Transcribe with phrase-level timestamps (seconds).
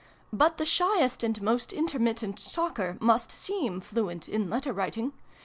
[0.33, 5.13] But the shyest and most intermittent talker must seem fluent in letter writing.